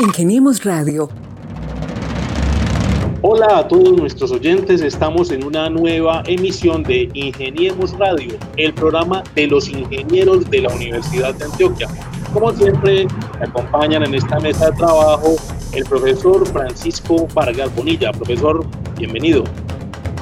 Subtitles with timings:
[0.00, 1.08] Ingeniemos Radio.
[3.22, 9.24] Hola a todos nuestros oyentes, estamos en una nueva emisión de Ingeniemos Radio, el programa
[9.34, 11.88] de los ingenieros de la Universidad de Antioquia.
[12.32, 13.08] Como siempre,
[13.40, 15.34] acompañan en esta mesa de trabajo
[15.72, 18.12] el profesor Francisco Vargas Bonilla.
[18.12, 18.64] Profesor,
[18.96, 19.42] bienvenido.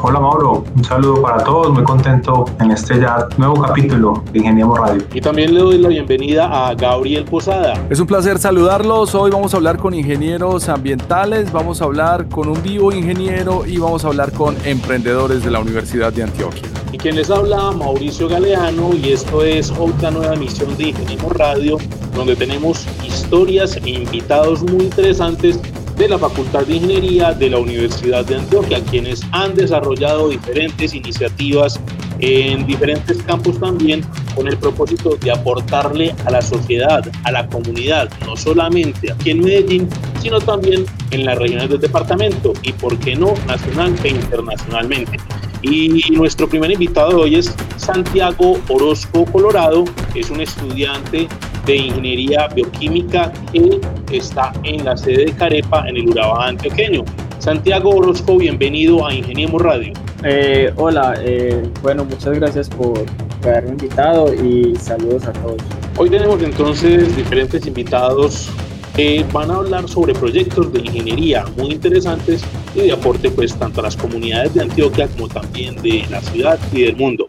[0.03, 4.79] Hola Mauro, un saludo para todos, muy contento en este ya nuevo capítulo de Ingeniemos
[4.79, 5.03] Radio.
[5.15, 7.75] Y también le doy la bienvenida a Gabriel Posada.
[7.89, 12.49] Es un placer saludarlos, hoy vamos a hablar con ingenieros ambientales, vamos a hablar con
[12.49, 16.69] un vivo ingeniero y vamos a hablar con emprendedores de la Universidad de Antioquia.
[16.93, 21.79] Y quien les habla, Mauricio Galeano, y esto es otra nueva emisión de Ingeniemos Radio,
[22.15, 25.59] donde tenemos historias e invitados muy interesantes
[25.97, 31.81] de la Facultad de Ingeniería de la Universidad de Antioquia, quienes han desarrollado diferentes iniciativas
[32.19, 38.11] en diferentes campos también con el propósito de aportarle a la sociedad, a la comunidad,
[38.27, 39.89] no solamente aquí en Medellín,
[40.21, 45.19] sino también en las regiones del departamento y, por qué no, nacional e internacionalmente.
[45.63, 49.85] Y nuestro primer invitado de hoy es Santiago Orozco Colorado,
[50.15, 51.29] es un estudiante
[51.67, 57.05] de Ingeniería Bioquímica que está en la sede de Carepa en el Urabá antioqueño.
[57.39, 59.93] Santiago Orozco, bienvenido a Ingeniemos Radio.
[60.25, 63.05] Eh, hola, eh, bueno, muchas gracias por
[63.43, 65.59] haberme invitado y saludos a todos.
[65.99, 68.49] Hoy tenemos entonces diferentes invitados
[68.95, 72.43] que van a hablar sobre proyectos de ingeniería muy interesantes
[72.75, 76.59] y de aporte pues tanto a las comunidades de Antioquia como también de la ciudad
[76.73, 77.29] y del mundo.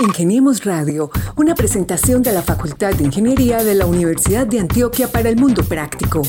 [0.00, 5.30] Ingeniemos Radio, una presentación de la Facultad de Ingeniería de la Universidad de Antioquia para
[5.30, 6.20] el Mundo Práctico.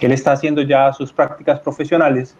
[0.00, 2.36] Él está haciendo ya sus prácticas profesionales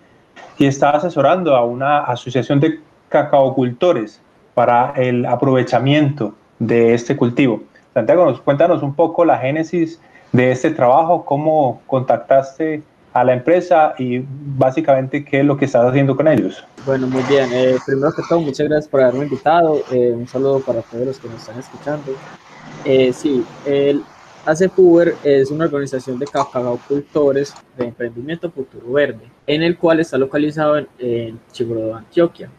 [0.58, 4.20] y está asesorando a una asociación de cacaocultores
[4.52, 7.62] para el aprovechamiento de este cultivo.
[7.94, 9.98] Santiago, nos, cuéntanos un poco la génesis
[10.32, 15.84] de este trabajo, cómo contactaste a la empresa y básicamente qué es lo que estás
[15.84, 16.64] haciendo con ellos.
[16.86, 17.48] Bueno, muy bien.
[17.52, 19.82] Eh, primero que todo, muchas gracias por haberme invitado.
[19.90, 22.12] Eh, un saludo para todos los que nos están escuchando.
[22.84, 24.02] Eh, sí, el
[24.44, 26.26] ACPUBER es una organización de
[26.88, 31.38] cultores de emprendimiento futuro verde, en el cual está localizado en, en
[31.94, 32.50] Antioquia.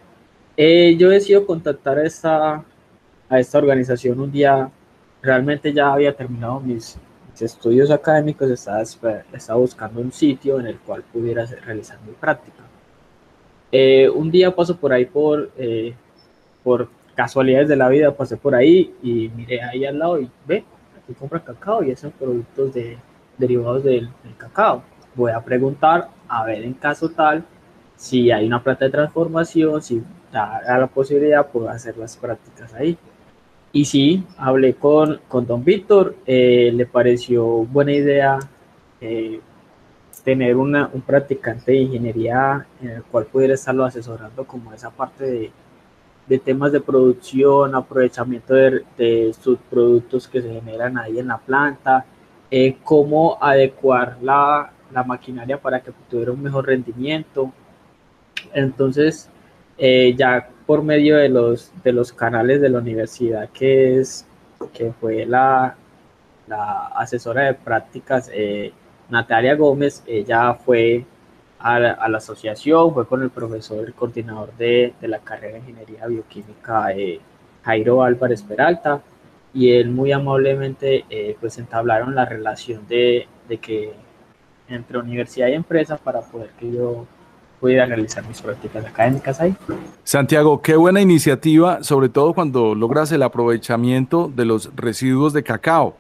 [0.56, 2.64] Eh, yo decido contactar a esta,
[3.28, 4.70] a esta organización un día,
[5.22, 6.97] realmente ya había terminado mis,
[7.42, 12.64] estudios académicos, estaba, estaba, buscando un sitio en el cual pudiera realizar mi práctica.
[13.72, 15.96] Eh, un día paso por ahí por, eh,
[16.64, 20.64] por casualidades de la vida pasé por ahí y miré ahí al lado y ve,
[20.98, 22.98] aquí compra cacao y esos productos de,
[23.38, 24.84] derivados del, cacao.
[25.16, 27.44] Voy a preguntar, a ver en caso tal,
[27.96, 32.98] si hay una planta de transformación, si da la posibilidad, puedo hacer las prácticas ahí.
[33.75, 38.38] Y sí, hablé con, con don Víctor, eh, le pareció buena idea
[39.01, 39.41] eh,
[40.23, 45.25] tener una, un practicante de ingeniería en el cual pudiera estarlo asesorando como esa parte
[45.25, 45.51] de,
[46.28, 52.05] de temas de producción, aprovechamiento de, de subproductos que se generan ahí en la planta,
[52.51, 57.51] eh, cómo adecuar la, la, maquinaria para que tuviera un mejor rendimiento.
[58.53, 59.29] Entonces,
[59.79, 64.25] eh, ya por medio de los, de los canales de la universidad, que, es,
[64.74, 65.75] que fue la,
[66.47, 68.72] la asesora de prácticas, eh,
[69.09, 71.06] Natalia Gómez, ella fue
[71.59, 76.07] a la, asociación, fue con el profesor, el coordinador de, de la carrera de Ingeniería
[76.07, 77.19] Bioquímica, eh,
[77.63, 79.02] Jairo Álvarez Peralta,
[79.53, 83.94] y él muy amablemente eh, pues entablaron la relación de, de, que
[84.68, 87.06] entre universidad y empresa para poder que yo
[87.63, 89.55] pudiera realizar mis prácticas académicas ahí.
[90.03, 95.96] Santiago, qué buena iniciativa, sobre todo cuando logras el aprovechamiento de los residuos de cacao.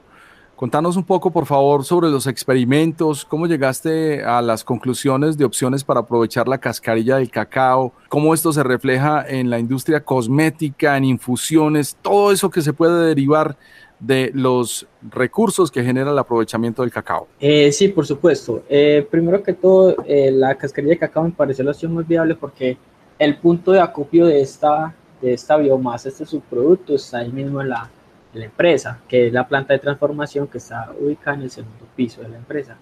[0.57, 5.85] Contanos un poco, por favor, sobre los experimentos, cómo llegaste a las conclusiones de opciones
[5.85, 11.05] para aprovechar la cascarilla del cacao, cómo esto se refleja en la industria cosmética, en
[11.05, 13.55] infusiones, todo eso que se puede derivar
[13.99, 17.27] de los recursos que genera el aprovechamiento del cacao.
[17.39, 18.63] Eh, sí, por supuesto.
[18.69, 22.35] Eh, primero que todo, eh, la cascarilla de cacao me pareció la opción muy viable
[22.35, 22.77] porque
[23.17, 27.69] el punto de acopio de esta, de esta biomasa, este subproducto, está ahí mismo en
[27.69, 27.89] la,
[28.33, 32.21] la empresa, que es la planta de transformación que está ubicada en el segundo piso
[32.21, 32.77] de la empresa.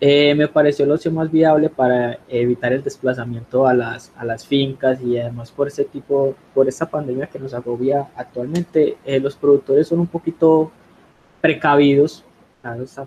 [0.00, 4.46] Eh, me pareció la opción más viable para evitar el desplazamiento a las, a las
[4.46, 9.34] fincas y además por ese tipo, por esta pandemia que nos agobia actualmente, eh, los
[9.34, 10.70] productores son un poquito
[11.40, 12.24] precavidos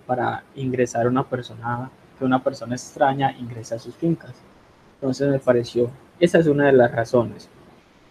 [0.06, 4.34] para ingresar una persona, que una persona extraña ingrese a sus fincas.
[4.96, 5.90] Entonces me pareció,
[6.20, 7.48] esa es una de las razones.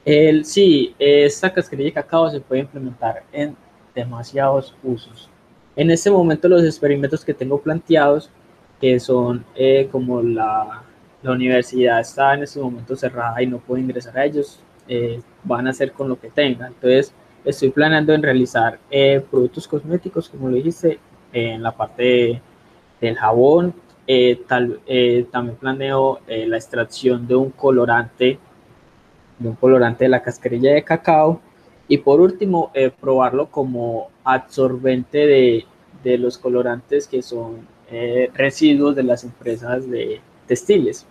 [0.03, 3.55] El, sí, esta cascarilla de cacao se puede implementar en
[3.93, 5.29] demasiados usos.
[5.75, 8.29] En este momento los experimentos que tengo planteados
[8.81, 10.81] que son eh, como la,
[11.21, 15.67] la, universidad está en este momento cerrada y no puedo ingresar a ellos, eh, van
[15.67, 16.73] a hacer con lo que tengan.
[16.73, 17.13] Entonces,
[17.45, 20.99] estoy planeando en realizar eh, productos cosméticos, como lo dijiste,
[21.31, 22.41] en la parte
[22.99, 23.75] del jabón.
[24.47, 24.81] Tal,
[25.31, 28.37] también planeo la extracción de un colorante,
[29.39, 31.39] de un colorante de la cascarilla de cacao.
[31.87, 35.65] Y por último, probarlo como absorbente de,
[36.03, 41.05] de los colorantes que son eh, residuos de las empresas de textiles.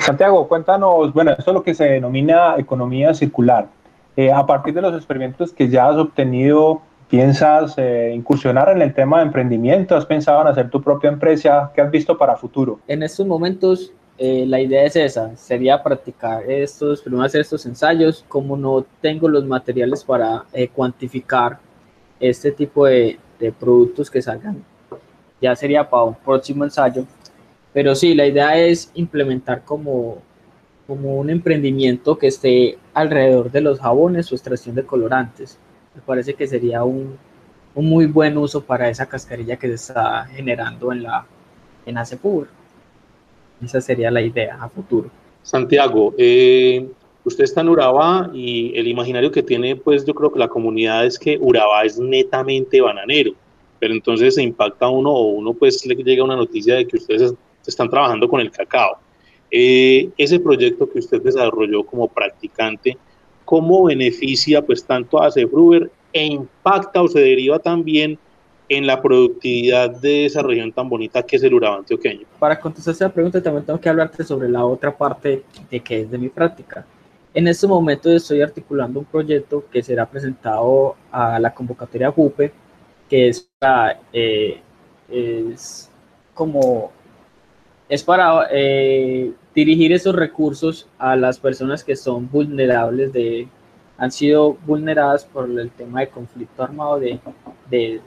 [0.00, 3.68] Santiago, cuéntanos, bueno, esto es lo que se denomina economía circular.
[4.16, 8.92] Eh, a partir de los experimentos que ya has obtenido, ¿piensas eh, incursionar en el
[8.94, 9.94] tema de emprendimiento?
[9.94, 11.70] ¿Has pensado en hacer tu propia empresa?
[11.72, 12.80] ¿Qué has visto para futuro?
[12.88, 18.56] En estos momentos la idea es esa, sería practicar estos, primero hacer estos ensayos, como
[18.56, 20.44] no tengo los materiales para
[20.74, 21.58] cuantificar
[22.20, 24.62] este tipo de, de productos que salgan
[25.42, 27.04] ya sería para un próximo ensayo.
[27.74, 30.22] Pero sí, la idea es implementar como,
[30.86, 35.58] como un emprendimiento que esté alrededor de los jabones o extracción de colorantes.
[35.94, 37.18] Me parece que sería un,
[37.74, 41.26] un muy buen uso para esa cascarilla que se está generando en la
[41.84, 42.46] en ACEPUR.
[43.64, 45.10] Esa sería la idea a futuro.
[45.42, 46.88] Santiago, eh,
[47.24, 51.04] usted está en Urabá y el imaginario que tiene, pues yo creo que la comunidad
[51.04, 53.32] es que Urabá es netamente bananero
[53.82, 57.34] pero entonces se impacta uno o uno pues le llega una noticia de que ustedes
[57.66, 58.98] están trabajando con el cacao.
[59.50, 62.96] Eh, ese proyecto que usted desarrolló como practicante,
[63.44, 68.16] ¿cómo beneficia pues tanto a Cefruber e impacta o se deriva también
[68.68, 72.24] en la productividad de esa región tan bonita que es el Urabá antioqueño?
[72.38, 76.10] Para contestar esa pregunta también tengo que hablarte sobre la otra parte de que es
[76.12, 76.86] de mi práctica.
[77.34, 82.61] En este momento estoy articulando un proyecto que será presentado a la convocatoria JUPE
[83.12, 84.58] que es para, eh,
[85.10, 85.90] es
[86.32, 86.90] como,
[87.86, 93.48] es para eh, dirigir esos recursos a las personas que son vulnerables de,
[93.98, 97.20] han sido vulneradas por el tema de conflicto armado de,
[97.68, 98.00] de,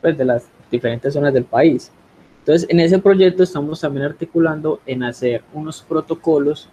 [0.00, 1.92] pues, de las diferentes zonas del país.
[2.40, 6.68] Entonces, en ese proyecto estamos también articulando en hacer unos protocolos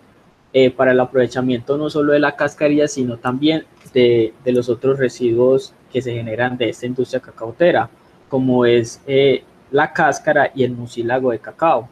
[0.58, 4.98] eh, para el aprovechamiento no solo de la cascarilla, sino también de, de los otros
[4.98, 7.90] residuos que se generan de esta industria cacautera,
[8.30, 11.90] como es eh, la cáscara y el mucílago de cacao,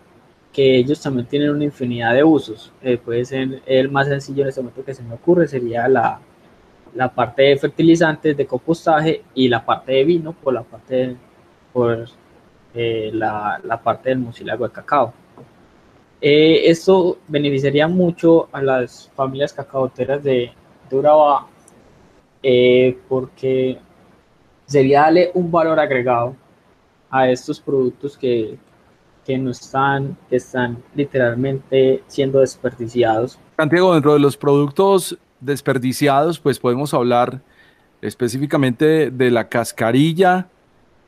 [0.53, 2.71] que ellos también tienen una infinidad de usos.
[2.81, 6.21] Eh, puede ser el más sencillo en este momento que se me ocurre, sería la,
[6.95, 11.17] la parte de fertilizantes, de compostaje y la parte de vino por la parte,
[11.73, 12.05] por,
[12.73, 15.13] eh, la, la, parte del mucílago de cacao.
[16.25, 20.51] Esto beneficiaría mucho a las familias cacaoteras de,
[20.89, 21.47] de Urabá
[23.07, 23.77] porque
[24.65, 26.35] sería darle un valor agregado
[27.09, 28.57] a estos productos que,
[29.25, 33.39] que no están, que están literalmente siendo desperdiciados.
[33.57, 37.41] Santiago, dentro de los productos desperdiciados, pues podemos hablar
[38.01, 40.47] específicamente de la cascarilla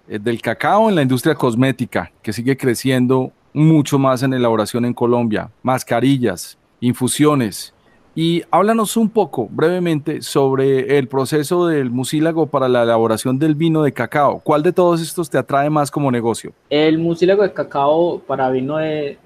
[0.08, 4.94] eh, del cacao en la industria cosmética, que sigue creciendo mucho más en elaboración en
[4.94, 7.74] Colombia, mascarillas, infusiones,
[8.14, 13.82] y háblanos un poco brevemente sobre el proceso del mucílago para la elaboración del vino
[13.82, 14.40] de cacao.
[14.40, 16.54] ¿Cuál de todos estos te atrae más como negocio?
[16.70, 19.18] El mucílago de cacao para vino de,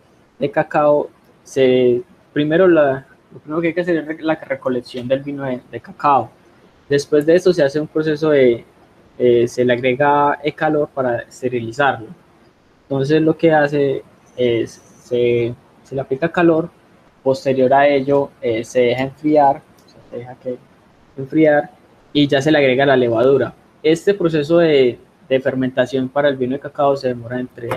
[0.52, 1.10] cacao,
[1.44, 5.80] se, primero la, lo primero que hay que hacer es la recolección del vino de,
[5.80, 6.30] cacao.
[6.88, 8.64] Después de eso se hace un proceso de,
[9.18, 12.08] eh, se le agrega el calor para esterilizarlo.
[12.84, 14.04] Entonces lo que hace
[14.40, 14.72] es,
[15.04, 15.54] se,
[15.84, 16.70] se le aplica calor
[17.24, 19.62] Posterior a ello eh, se deja enfriar,
[20.10, 20.58] se deja que
[21.18, 21.70] enfriar
[22.14, 23.54] y ya se le agrega la levadura.
[23.84, 27.70] Este proceso de, de, fermentación para el vino de cacao se demora entre,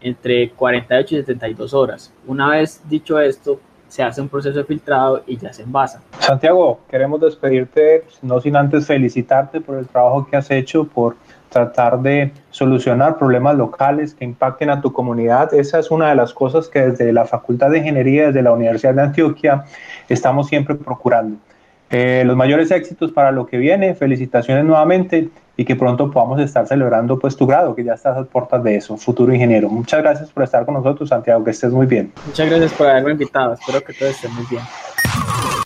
[0.00, 2.12] entre 48 y 72 horas.
[2.26, 6.02] Una vez dicho esto, se hace un proceso de filtrado y ya se envasa.
[6.18, 11.16] Santiago, queremos despedirte, no sin antes felicitarte por el trabajo que has hecho, por
[11.52, 15.54] tratar de solucionar problemas locales que impacten a tu comunidad.
[15.54, 18.94] Esa es una de las cosas que desde la Facultad de Ingeniería, desde la Universidad
[18.94, 19.64] de Antioquia,
[20.08, 21.36] estamos siempre procurando.
[21.90, 25.28] Eh, los mayores éxitos para lo que viene, felicitaciones nuevamente
[25.58, 28.76] y que pronto podamos estar celebrando pues tu grado, que ya estás a puertas de
[28.76, 29.68] eso, futuro ingeniero.
[29.68, 32.10] Muchas gracias por estar con nosotros, Santiago, que estés muy bien.
[32.26, 34.62] Muchas gracias por haberme invitado, espero que todo esté muy bien.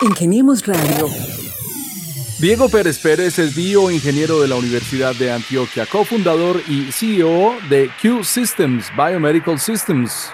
[0.01, 1.46] Ingeniemos Radio.
[2.39, 8.23] Diego Pérez Pérez es bioingeniero de la Universidad de Antioquia, cofundador y CEO de Q
[8.23, 10.31] Systems, Biomedical Systems.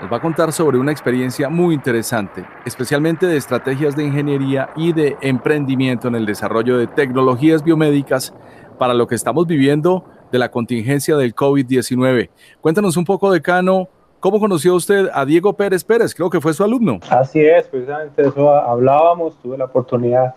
[0.00, 4.94] Nos va a contar sobre una experiencia muy interesante, especialmente de estrategias de ingeniería y
[4.94, 8.32] de emprendimiento en el desarrollo de tecnologías biomédicas
[8.78, 12.30] para lo que estamos viviendo de la contingencia del COVID-19.
[12.62, 13.90] Cuéntanos un poco, decano,
[14.20, 16.14] ¿cómo conoció usted a Diego Pérez Pérez?
[16.14, 16.98] Creo que fue su alumno.
[17.10, 20.34] Así es, precisamente eso hablábamos, tuve la oportunidad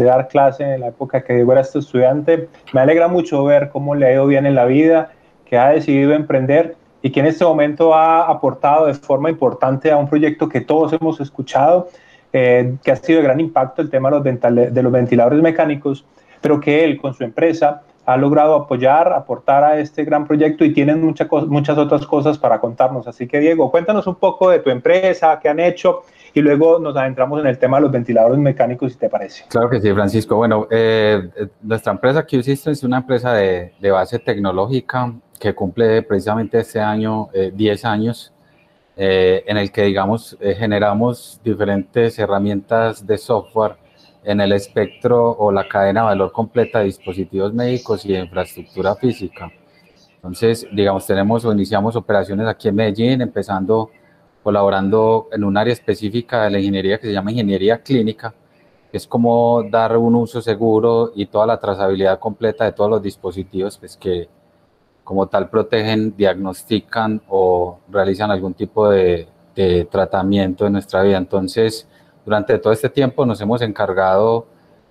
[0.00, 2.48] de dar clase en la época que Diego era este estudiante.
[2.72, 5.12] Me alegra mucho ver cómo le ha ido bien en la vida,
[5.44, 9.96] que ha decidido emprender y que en este momento ha aportado de forma importante a
[9.96, 11.88] un proyecto que todos hemos escuchado,
[12.32, 16.04] eh, que ha sido de gran impacto el tema de los, ventiladores mecánicos
[16.40, 20.72] pero que él con su empresa ha logrado apoyar, aportar a este gran proyecto y
[20.72, 23.06] tienen muchas otras cosas para contarnos.
[23.06, 26.02] Así que Diego, cuéntanos un poco de tu empresa, qué han hecho
[26.34, 29.44] y luego nos adentramos en el tema de los ventiladores mecánicos, si te parece.
[29.48, 30.36] Claro que sí, Francisco.
[30.36, 36.02] Bueno, eh, eh, nuestra empresa Q-Systems es una empresa de, de, base tecnológica que cumple
[36.02, 38.32] precisamente este año 10 eh, años,
[38.96, 43.76] en el que, digamos, generamos diferentes herramientas de software
[44.22, 48.94] en el espectro o la cadena de valor completa de dispositivos médicos y de infraestructura
[48.96, 49.50] física.
[50.16, 53.90] Entonces, digamos, tenemos o iniciamos operaciones aquí en Medellín, empezando
[54.42, 58.34] colaborando en un área específica de la ingeniería que se llama ingeniería clínica,
[58.90, 63.02] que es como dar un uso seguro y toda la trazabilidad completa de todos los
[63.02, 64.28] dispositivos pues, que
[65.04, 71.18] como tal protegen, diagnostican o realizan algún tipo de, de tratamiento en nuestra vida.
[71.18, 71.86] Entonces,
[72.24, 74.46] durante todo este tiempo nos hemos encargado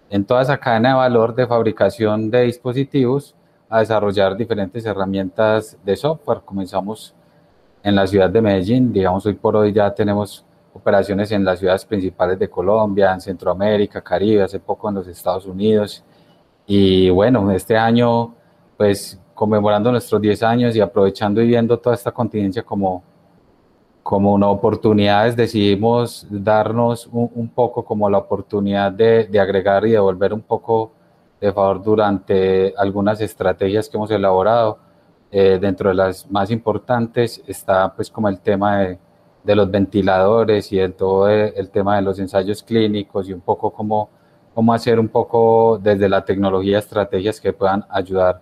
[0.09, 3.35] en toda esa cadena de valor de fabricación de dispositivos
[3.69, 6.41] a desarrollar diferentes herramientas de software.
[6.43, 7.15] Comenzamos
[7.83, 11.85] en la ciudad de Medellín, digamos hoy por hoy ya tenemos operaciones en las ciudades
[11.85, 16.03] principales de Colombia, en Centroamérica, Caribe, hace poco en los Estados Unidos.
[16.65, 18.35] Y bueno, este año,
[18.77, 23.03] pues conmemorando nuestros 10 años y aprovechando y viendo toda esta contingencia como
[24.09, 30.33] como una oportunidad, decidimos darnos un, poco como la oportunidad de, de, agregar y devolver
[30.33, 30.93] un poco
[31.39, 34.79] de favor durante algunas estrategias que hemos elaborado.
[35.31, 38.97] Eh, dentro de las más importantes está pues como el tema de,
[39.43, 43.71] de los ventiladores y el, todo el tema de los ensayos clínicos y un poco
[43.71, 44.09] cómo,
[44.53, 48.41] cómo hacer un poco desde la tecnología estrategias que puedan ayudar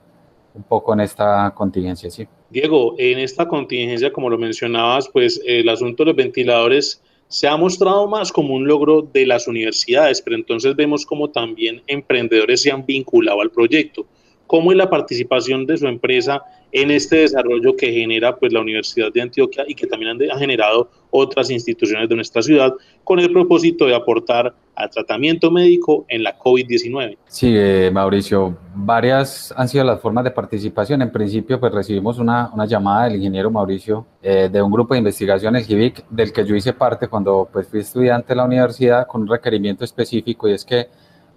[0.53, 2.27] un poco en esta contingencia, sí.
[2.49, 7.57] Diego, en esta contingencia, como lo mencionabas, pues el asunto de los ventiladores se ha
[7.57, 12.71] mostrado más como un logro de las universidades, pero entonces vemos como también emprendedores se
[12.71, 14.07] han vinculado al proyecto.
[14.47, 19.11] ¿Cómo es la participación de su empresa en este desarrollo que genera pues, la Universidad
[19.11, 23.85] de Antioquia y que también ha generado otras instituciones de nuestra ciudad con el propósito
[23.85, 27.17] de aportar al tratamiento médico en la COVID-19.
[27.27, 31.01] Sí, eh, Mauricio, varias han sido las formas de participación.
[31.01, 35.55] En principio, pues recibimos una, llamada del ingeniero Mauricio eh, de un grupo de investigación,
[35.55, 39.21] el GIVIC, del que yo hice parte cuando pues, fui estudiante de la universidad con
[39.21, 40.87] un requerimiento específico y es que,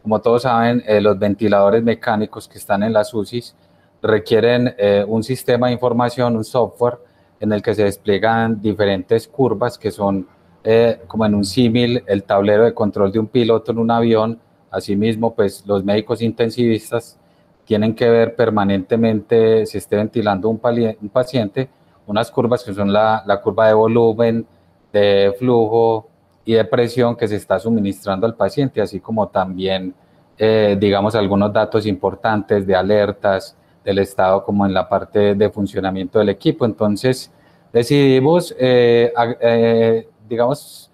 [0.03, 3.55] como todos saben, eh, los ventiladores mecánicos que están en las UCIs
[4.03, 6.99] requieren eh, un sistema de información, un software
[7.39, 10.27] en el que se despliegan diferentes curvas que son
[10.63, 14.39] eh, como en un símil el tablero de control de un piloto en un avión.
[14.71, 17.19] Asimismo, pues los médicos intensivistas
[17.65, 20.61] tienen que ver permanentemente si esté ventilando un,
[21.01, 21.69] un paciente
[22.11, 24.45] unas curvas que son la, la, curva de volumen,
[24.93, 26.09] de flujo
[26.45, 29.95] y de presión que se está suministrando al paciente, así como también,
[30.37, 36.19] eh, digamos, algunos datos importantes de alertas, del Estado como en la parte de funcionamiento
[36.19, 36.65] del equipo.
[36.65, 37.33] Entonces,
[37.73, 40.91] decidimos, eh, eh, digamos,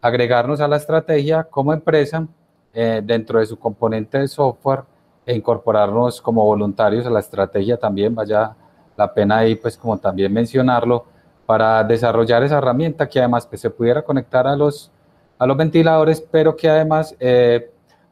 [0.00, 2.26] agregarnos a la estrategia como empresa
[2.74, 4.82] eh, dentro de su componente de software
[5.24, 8.56] e incorporarnos como voluntarios a la estrategia también, vaya
[8.96, 11.06] la pena ahí pues como también mencionarlo,
[11.46, 14.90] para desarrollar esa herramienta que además pues, se pudiera conectar a los,
[15.38, 17.14] a los ventiladores, pero que además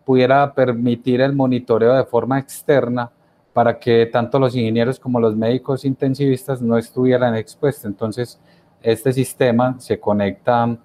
[0.04, 3.10] pudiera permitir el monitoreo de forma externa
[3.60, 7.84] para que tanto los ingenieros como los médicos intensivistas no estuvieran expuestos.
[7.84, 8.40] Entonces,
[8.80, 10.78] este sistema se conecta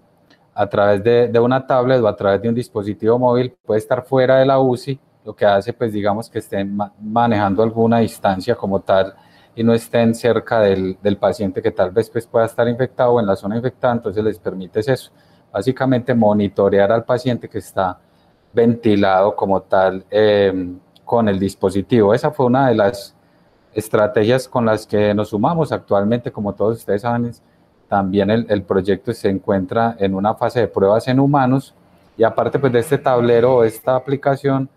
[0.53, 4.39] a través de, una tablet o a través de un dispositivo móvil, puede estar fuera
[4.39, 9.15] de la UCI, lo que hace, pues digamos, que estén manejando alguna distancia como tal
[9.55, 13.25] y no estén cerca del, paciente que tal vez pues, pueda estar infectado o en
[13.25, 15.13] la zona infectada, entonces les permite eso.
[15.49, 17.97] Básicamente monitorear al paciente que está
[18.51, 20.03] ventilado como tal.
[20.11, 20.75] Eh,
[21.05, 22.13] con el dispositivo.
[22.13, 23.15] Esa fue una de las
[23.73, 27.31] estrategias con las que nos sumamos actualmente, como todos ustedes saben,
[27.87, 31.75] también el, proyecto se encuentra en una fase de pruebas en humanos
[32.17, 34.69] y aparte pues, de este tablero o esta aplicación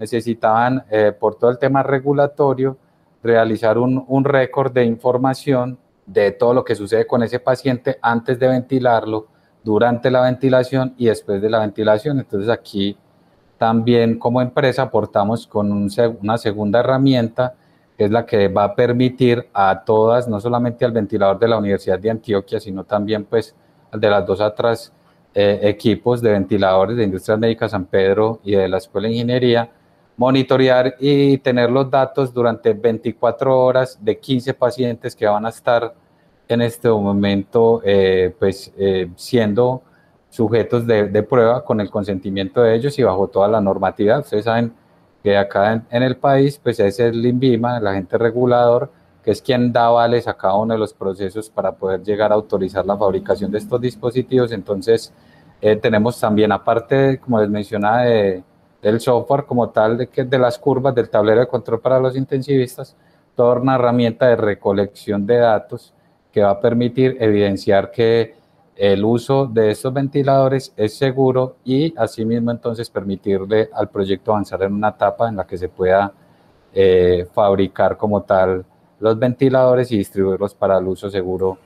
[0.00, 2.76] necesitaban eh, por todo el tema regulatorio
[3.22, 8.38] realizar un, un récord de información de todo lo que sucede con ese paciente antes
[8.38, 9.28] de ventilarlo,
[9.62, 12.18] durante la ventilación y después de la ventilación.
[12.18, 12.96] Entonces aquí
[13.58, 15.90] también como empresa aportamos con un,
[16.22, 17.54] una segunda herramienta
[17.96, 21.56] que es la que va a permitir a todas, no solamente al ventilador de la
[21.56, 23.54] Universidad de Antioquia, sino también pues
[23.90, 24.92] al de las dos otras
[25.34, 29.70] eh, equipos de ventiladores de Industrias Médicas San Pedro y de la Escuela de Ingeniería,
[30.16, 35.94] monitorear y tener los datos durante 24 horas de 15 pacientes que van a estar
[36.48, 39.82] en este momento eh, pues eh, siendo
[40.36, 44.20] sujetos de, de, prueba con el consentimiento de ellos y bajo toda la normatividad.
[44.20, 44.72] Ustedes saben
[45.22, 48.92] que acá en, el país, pues es el INVIMA, el agente regulador,
[49.24, 52.34] que es quien da vales a cada uno de los procesos para poder llegar a
[52.34, 54.52] autorizar la fabricación de estos dispositivos.
[54.52, 55.12] Entonces,
[55.60, 58.44] eh, tenemos también, aparte, como les mencionaba, de,
[58.82, 62.14] del software como tal, de, que, de las curvas, del tablero de control para los
[62.14, 62.94] intensivistas,
[63.34, 65.94] toda una herramienta de recolección de datos
[66.30, 68.36] que va a permitir evidenciar que
[68.76, 74.74] el uso de estos ventiladores es seguro y asimismo entonces permitirle al proyecto avanzar en
[74.74, 76.12] una etapa en la que se pueda
[76.74, 78.64] eh, fabricar como tal
[79.00, 81.58] los ventiladores y distribuirlos para el uso seguro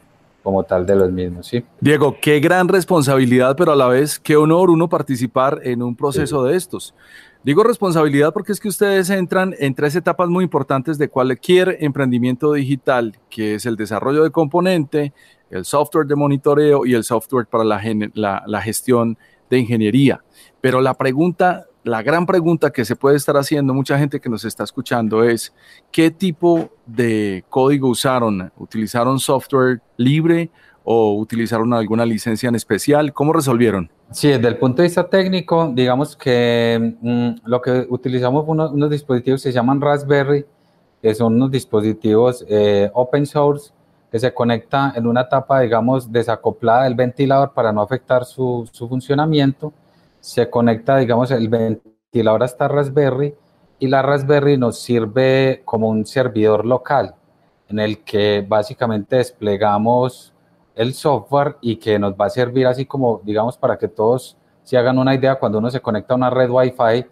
[0.42, 1.46] como tal de los mismos.
[1.46, 1.64] ¿sí?
[1.80, 6.44] Diego, qué gran responsabilidad, pero a la vez qué honor uno participar en un proceso
[6.44, 6.94] de estos.
[7.42, 12.52] Digo responsabilidad porque es que ustedes entran en tres etapas muy importantes de cualquier emprendimiento
[12.52, 15.14] digital, que es el desarrollo de componente,
[15.50, 20.22] el software de monitoreo y el software para la, gestión de ingeniería.
[20.60, 24.44] Pero la pregunta, la gran pregunta que se puede estar haciendo mucha gente que nos
[24.44, 25.52] está escuchando es,
[25.90, 28.52] ¿qué tipo de código usaron?
[28.58, 30.50] ¿Utilizaron software libre
[30.84, 33.12] o utilizaron alguna licencia en especial?
[33.12, 33.90] ¿Cómo resolvieron?
[34.12, 38.90] Sí, desde el punto de vista técnico, digamos que mm, lo que utilizamos unos, unos
[38.90, 40.44] dispositivos se llaman Raspberry,
[41.02, 43.72] que son unos dispositivos eh, open source
[44.10, 48.88] que se conecta en una etapa, digamos, desacoplada del ventilador para no afectar su, su
[48.88, 49.72] funcionamiento.
[50.20, 53.34] Se conecta, digamos, el ventilador hasta Raspberry
[53.78, 57.14] y la Raspberry nos sirve como un servidor local
[57.68, 60.34] en el que básicamente desplegamos
[60.74, 64.76] el software y que nos va a servir así como, digamos, para que todos se
[64.76, 67.06] hagan una idea cuando uno se conecta a una red Wi-Fi,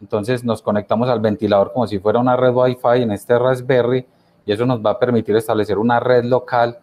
[0.00, 4.06] entonces nos conectamos al ventilador como si fuera una red Wi-Fi en este Raspberry
[4.46, 6.78] y eso nos va a permitir establecer una red local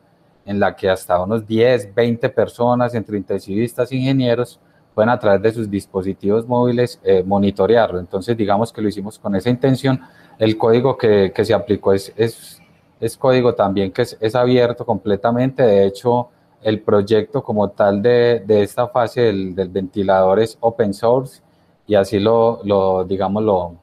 [0.46, 4.60] en la que hasta unos 10, 20 personas, entre intensivistas ingenieros,
[4.96, 8.00] pueden a través de sus dispositivos móviles eh, monitorearlo.
[8.00, 10.00] Entonces, digamos que lo hicimos con esa intención.
[10.40, 12.62] El código que, que se aplicó es, es,
[13.00, 15.62] es, código también que es, es, abierto completamente.
[15.62, 16.30] De hecho,
[16.64, 21.42] el proyecto como tal de, de esta fase del, del, ventilador es open source
[21.86, 23.76] y así lo, lo digamos, lo,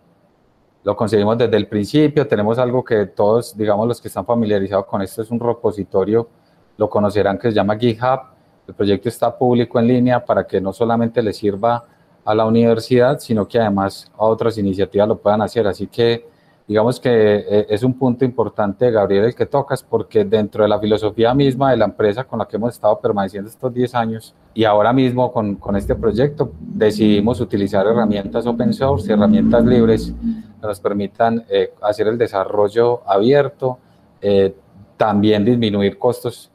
[0.84, 5.00] lo conseguimos desde el principio, tenemos algo que todos, digamos, los que están familiarizados con
[5.00, 6.28] esto, es un repositorio,
[6.76, 8.20] lo conocerán que se llama GitHub,
[8.68, 11.84] el proyecto está público en línea para que no solamente le sirva
[12.22, 16.26] a la universidad, sino que además a otras iniciativas lo puedan hacer, así que
[16.68, 20.78] digamos que eh, es un punto importante, Gabriel, el que tocas, porque dentro de la
[20.78, 24.64] filosofía misma de la empresa con la que hemos estado permaneciendo estos 10 años y
[24.64, 30.14] ahora mismo con, con este proyecto, decidimos utilizar herramientas open source, herramientas libres
[30.60, 33.78] que nos permitan eh, hacer el desarrollo abierto,
[34.22, 34.54] eh,
[34.96, 36.52] también disminuir costos,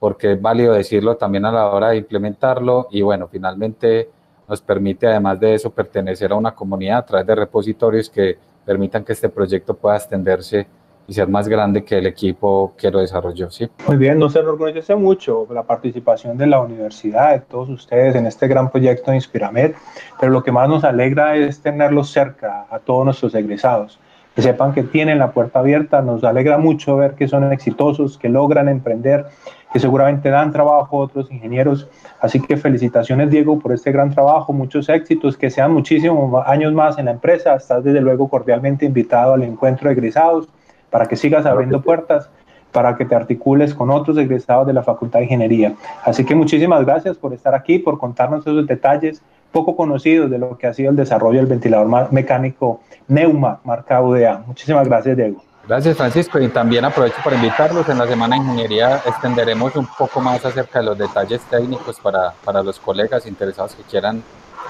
[0.00, 4.10] porque es válido decirlo también a la hora de implementarlo y bueno, finalmente
[4.48, 9.04] nos permite además de eso pertenecer a una comunidad a través de repositorios que permitan
[9.04, 10.66] que este proyecto pueda extenderse
[11.08, 13.50] y ser más grande que el equipo que lo desarrolló.
[13.50, 13.68] ¿sí?
[13.86, 18.46] Muy bien, nos enorgullece mucho la participación de la universidad, de todos ustedes en este
[18.46, 19.72] gran proyecto de Inspiramed,
[20.20, 23.98] pero lo que más nos alegra es tenerlos cerca a todos nuestros egresados,
[24.36, 28.28] que sepan que tienen la puerta abierta, nos alegra mucho ver que son exitosos, que
[28.28, 29.24] logran emprender,
[29.72, 31.88] que seguramente dan trabajo a otros ingenieros.
[32.20, 36.98] Así que felicitaciones Diego por este gran trabajo, muchos éxitos, que sean muchísimos años más
[36.98, 37.56] en la empresa.
[37.56, 40.48] Estás desde luego cordialmente invitado al encuentro de egresados
[40.90, 42.30] para que sigas abriendo puertas,
[42.72, 45.74] para que te articules con otros egresados de la Facultad de Ingeniería.
[46.04, 49.22] Así que muchísimas gracias por estar aquí, por contarnos esos detalles
[49.52, 54.44] poco conocidos de lo que ha sido el desarrollo del ventilador mecánico Neuma marca UDA.
[54.46, 55.42] Muchísimas gracias, Diego.
[55.66, 56.38] Gracias, Francisco.
[56.38, 57.88] Y también aprovecho para invitarlos.
[57.88, 62.32] En la Semana de Ingeniería extenderemos un poco más acerca de los detalles técnicos para,
[62.44, 64.22] para los colegas interesados que quieran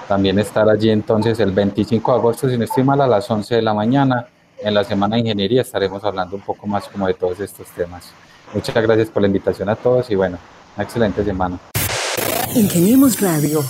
[0.08, 3.56] también estar allí entonces el 25 de agosto, si no estoy mal, a las 11
[3.56, 4.26] de la mañana.
[4.60, 8.12] En la Semana de Ingeniería estaremos hablando un poco más como de todos estos temas.
[8.52, 10.36] Muchas gracias por la invitación a todos y bueno,
[10.76, 11.58] una excelente semana.
[12.56, 13.60] Ingeniemos Radio.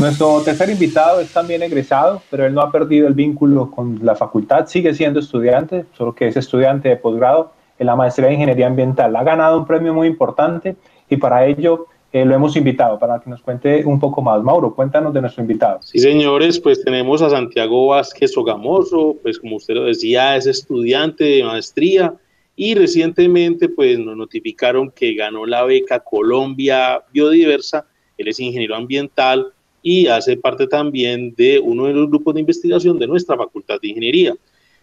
[0.00, 4.16] Nuestro tercer invitado es también egresado, pero él no ha perdido el vínculo con la
[4.16, 8.66] facultad, sigue siendo estudiante, solo que es estudiante de posgrado en la maestría de Ingeniería
[8.66, 9.14] Ambiental.
[9.14, 10.76] Ha ganado un premio muy importante
[11.08, 14.42] y para ello eh, lo hemos invitado para que nos cuente un poco más.
[14.42, 15.80] Mauro, cuéntanos de nuestro invitado.
[15.82, 21.24] Sí, señores, pues tenemos a Santiago Vázquez Ogamoso, pues como usted lo decía, es estudiante
[21.24, 22.14] de maestría
[22.56, 29.52] y recientemente pues nos notificaron que ganó la beca Colombia Biodiversa, él es ingeniero ambiental
[29.82, 33.88] y hace parte también de uno de los grupos de investigación de nuestra Facultad de
[33.88, 34.34] Ingeniería.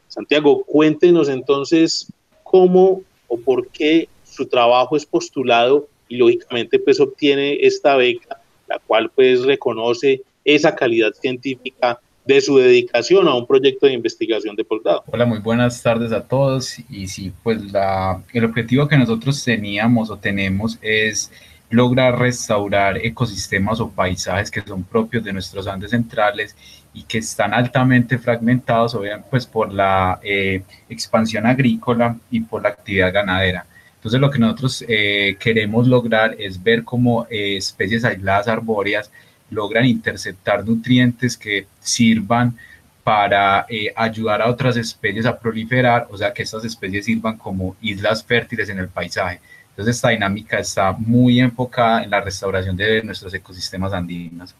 [0.07, 2.11] Santiago, cuéntenos entonces
[2.43, 8.79] cómo o por qué su trabajo es postulado y lógicamente pues obtiene esta beca, la
[8.79, 14.63] cual pues reconoce esa calidad científica de su dedicación a un proyecto de investigación de
[14.63, 15.03] posgrado.
[15.11, 16.77] Hola, muy buenas tardes a todos.
[16.89, 21.31] Y sí, pues la, el objetivo que nosotros teníamos o tenemos es
[21.69, 26.55] lograr restaurar ecosistemas o paisajes que son propios de nuestros Andes centrales
[26.93, 32.69] y que están altamente fragmentados, obviamente, pues por la eh, expansión agrícola y por la
[32.69, 33.65] actividad ganadera.
[34.05, 39.09] Entonces lo que nosotros eh, queremos lograr es ver cómo eh, especies aisladas arbóreas
[39.49, 42.55] logran interceptar nutrientes que sirvan
[43.03, 47.75] para eh, ayudar a otras especies a proliferar, o sea, que estas especies sirvan como
[47.81, 49.41] islas fértiles en el paisaje.
[49.71, 54.53] Entonces esta dinámica está muy enfocada en la restauración de nuestros ecosistemas andinos.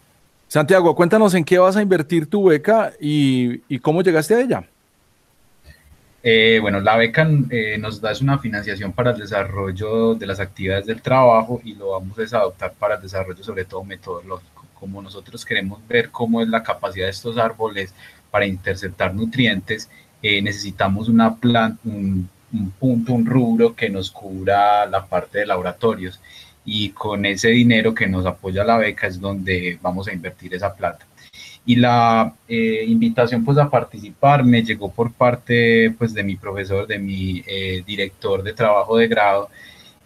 [0.47, 4.67] Santiago, cuéntanos en qué vas a invertir tu beca y cómo llegaste a ella.
[6.27, 10.88] Eh, bueno, la beca eh, nos da una financiación para el desarrollo de las actividades
[10.88, 14.65] del trabajo y lo vamos a adoptar para el desarrollo sobre todo metodológico.
[14.73, 17.93] Como nosotros queremos ver cómo es la capacidad de estos árboles
[18.31, 19.88] para interceptar nutrientes,
[20.23, 25.45] eh, necesitamos una planta, un, un punto, un rubro que nos cubra la parte de
[25.45, 26.19] laboratorios
[26.65, 30.73] y con ese dinero que nos apoya la beca es donde vamos a invertir esa
[30.75, 31.05] plata
[31.65, 36.86] y la eh, invitación pues a participar me llegó por parte pues de mi profesor,
[36.86, 39.49] de mi eh, director de trabajo de grado,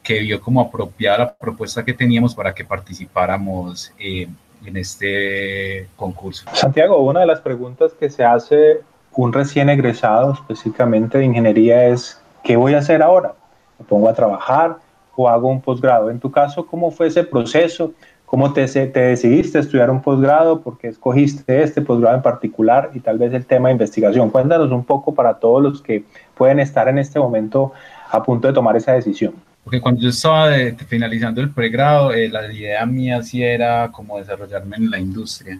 [0.02, 4.28] que vio como apropiada la propuesta que teníamos para que participáramos eh,
[4.66, 6.46] en este concurso.
[6.54, 8.82] Santiago, una de las preguntas que se hace
[9.16, 13.34] un recién egresado específicamente de ingeniería es, ¿qué voy a hacer ahora?
[13.78, 14.78] ¿Me pongo a trabajar
[15.16, 16.10] o hago un posgrado?
[16.10, 17.94] En tu caso, ¿cómo fue ese proceso?
[18.30, 20.62] ¿Cómo te, te decidiste a estudiar un posgrado?
[20.62, 22.92] ¿Por qué escogiste este posgrado en particular?
[22.94, 24.30] Y tal vez el tema de investigación.
[24.30, 26.04] Cuéntanos un poco para todos los que
[26.38, 27.74] pueden estar en este momento
[28.12, 29.34] a punto de tomar esa decisión.
[29.64, 30.52] Porque cuando yo estaba
[30.88, 35.60] finalizando el pregrado, eh, la idea mía sí era como desarrollarme en la industria,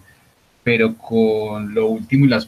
[0.64, 2.48] pero con lo último y las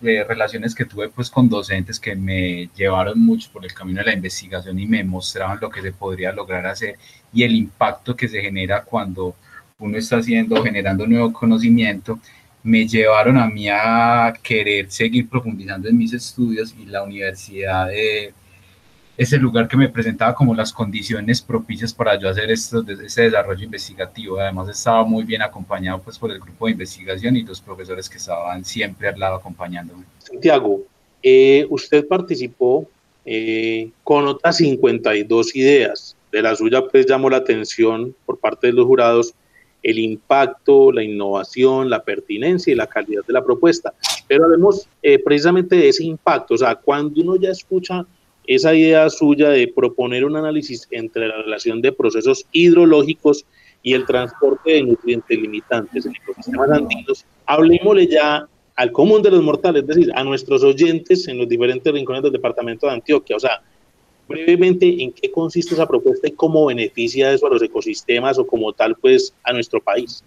[0.00, 4.06] eh, relaciones que tuve pues con docentes que me llevaron mucho por el camino de
[4.06, 6.96] la investigación y me mostraban lo que se podría lograr hacer
[7.34, 9.34] y el impacto que se genera cuando
[9.78, 12.18] uno está haciendo, generando nuevo conocimiento,
[12.64, 19.32] me llevaron a mí a querer seguir profundizando en mis estudios y la universidad es
[19.32, 23.64] el lugar que me presentaba como las condiciones propicias para yo hacer esto, este desarrollo
[23.64, 24.40] investigativo.
[24.40, 28.18] Además estaba muy bien acompañado pues por el grupo de investigación y los profesores que
[28.18, 30.04] estaban siempre al lado acompañándome.
[30.18, 30.82] Santiago,
[31.22, 32.88] eh, usted participó
[33.24, 36.16] eh, con otras 52 ideas.
[36.32, 39.34] De la suya pues llamó la atención por parte de los jurados
[39.82, 43.94] el impacto, la innovación, la pertinencia y la calidad de la propuesta.
[44.26, 48.04] Pero hablemos eh, precisamente de ese impacto, o sea, cuando uno ya escucha
[48.46, 53.44] esa idea suya de proponer un análisis entre la relación de procesos hidrológicos
[53.82, 59.42] y el transporte de nutrientes limitantes en ecosistemas andinos, hablemosle ya al común de los
[59.42, 63.40] mortales, es decir, a nuestros oyentes en los diferentes rincones del departamento de Antioquia, o
[63.40, 63.60] sea,
[64.28, 68.72] brevemente en qué consiste esa propuesta y cómo beneficia eso a los ecosistemas o como
[68.72, 70.22] tal pues a nuestro país.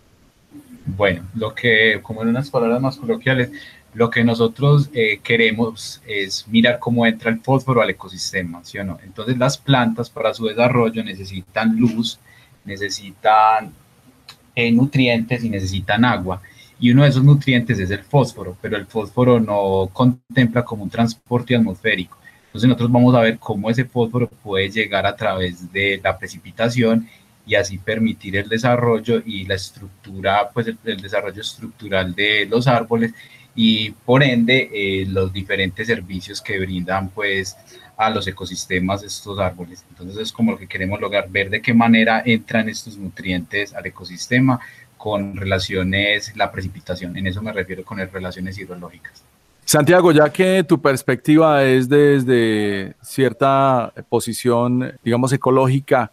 [0.86, 3.52] Bueno, lo que, como en unas palabras más coloquiales,
[3.94, 8.84] lo que nosotros eh, queremos es mirar cómo entra el fósforo al ecosistema, ¿sí o
[8.84, 8.98] no?
[9.04, 12.20] Entonces las plantas para su desarrollo necesitan luz,
[12.66, 13.74] necesitan
[14.56, 16.42] eh, nutrientes y necesitan agua.
[16.80, 20.90] Y uno de esos nutrientes es el fósforo, pero el fósforo no contempla como un
[20.90, 22.21] transporte atmosférico
[22.52, 27.08] entonces nosotros vamos a ver cómo ese fósforo puede llegar a través de la precipitación
[27.46, 33.14] y así permitir el desarrollo y la estructura, pues el, desarrollo estructural de los árboles
[33.56, 37.56] y por ende eh, los diferentes servicios que brindan pues
[37.96, 39.86] a los ecosistemas estos árboles.
[39.90, 43.86] Entonces es como lo que queremos lograr, ver de qué manera entran estos nutrientes al
[43.86, 44.60] ecosistema,
[44.98, 47.16] con relaciones, la precipitación.
[47.16, 49.24] En eso me refiero con las relaciones hidrológicas.
[49.72, 56.12] Santiago, ya que tu perspectiva es desde cierta posición, digamos, ecológica,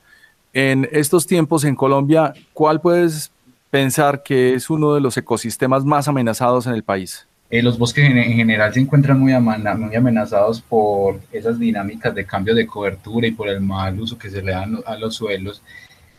[0.52, 3.32] en estos tiempos en Colombia, ¿cuál puedes
[3.68, 7.26] pensar que es uno de los ecosistemas más amenazados en el país?
[7.50, 12.54] Eh, los bosques en, general se encuentran muy, muy, amenazados por esas dinámicas de cambio
[12.54, 15.62] de cobertura y por el mal uso que se le dan a los suelos.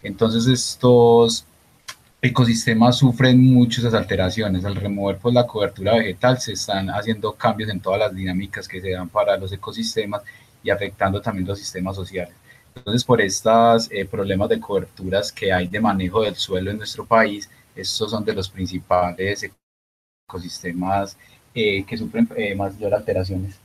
[0.04, 1.46] Entonces estos
[2.22, 4.66] ecosistemas sufren muchas alteraciones.
[4.66, 8.82] Al remover pues, la cobertura vegetal se están haciendo cambios en todas las dinámicas que
[8.82, 10.22] se dan para los ecosistemas
[10.64, 12.34] y afectando también los sistemas sociales.
[12.76, 17.06] Entonces, por estos eh, problemas de coberturas que hay de manejo del suelo en nuestro
[17.06, 19.50] país, estos son de los principales
[20.28, 21.18] ecosistemas
[21.54, 23.60] eh, que sufren eh, mayor alteraciones.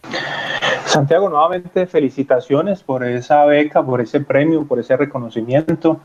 [0.87, 6.01] Santiago, nuevamente felicitaciones por esa beca, por ese premio, por ese reconocimiento.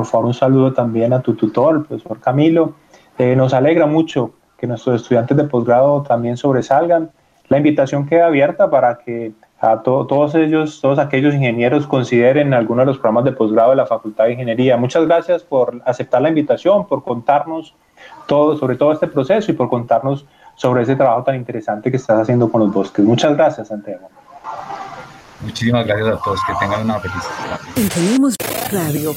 [0.00, 2.72] Por favor, un saludo también a tu tutor, el profesor Camilo.
[3.18, 7.10] Eh, nos alegra mucho que nuestros estudiantes de posgrado también sobresalgan.
[7.50, 12.86] La invitación queda abierta para que a todos ellos, todos aquellos ingenieros consideren alguno de
[12.86, 14.78] los programas de posgrado de la Facultad de Ingeniería.
[14.78, 17.74] Muchas gracias por aceptar la invitación, por contarnos
[18.26, 22.20] todo sobre todo este proceso y por contarnos sobre ese trabajo tan interesante que estás
[22.20, 23.04] haciendo con los bosques.
[23.04, 24.08] Muchas gracias, Santiago.
[25.42, 26.40] Muchísimas gracias a todos.
[26.46, 28.30] Que tengan una feliz tarde.
[28.72, 29.14] Radio.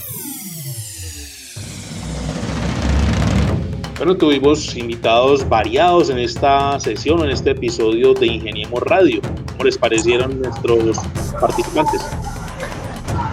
[3.98, 9.22] Bueno, tuvimos invitados variados en esta sesión, en este episodio de Ingeniemos Radio.
[9.52, 10.98] ¿Cómo les parecieron nuestros
[11.40, 12.02] participantes?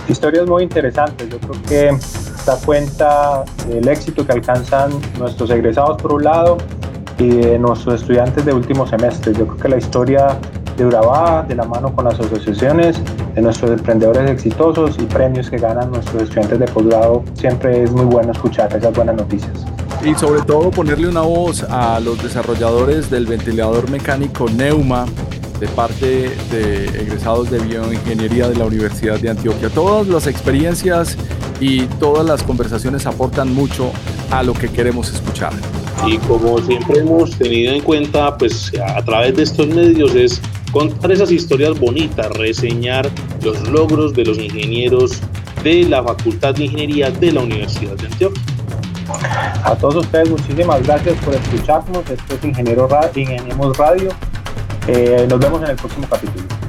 [0.08, 1.28] Historias muy interesantes.
[1.30, 1.98] Yo creo que
[2.44, 6.58] da cuenta del éxito que alcanzan nuestros egresados por un lado
[7.18, 9.32] y de nuestros estudiantes de último semestre.
[9.32, 10.38] Yo creo que la historia
[10.76, 13.00] de Urabá, de la mano con las asociaciones,
[13.34, 18.04] de nuestros emprendedores exitosos y premios que ganan nuestros estudiantes de posgrado, siempre es muy
[18.04, 19.64] bueno escuchar esas buenas noticias.
[20.04, 25.06] Y sobre todo ponerle una voz a los desarrolladores del ventilador mecánico Neuma
[25.60, 29.68] de parte de egresados de bioingeniería de la Universidad de Antioquia.
[29.68, 31.18] Todas las experiencias
[31.60, 33.92] y todas las conversaciones aportan mucho
[34.30, 35.52] a lo que queremos escuchar.
[36.06, 40.40] Y como siempre hemos tenido en cuenta, pues a través de estos medios es
[40.72, 43.08] contar esas historias bonitas, reseñar
[43.42, 45.20] los logros de los ingenieros
[45.62, 48.42] de la Facultad de Ingeniería de la Universidad de Antioquia.
[49.64, 52.08] A todos ustedes muchísimas gracias por escucharnos.
[52.08, 54.10] Esto es Ingeniero Radio.
[54.86, 56.59] Eh, nos vemos en el próximo capítulo.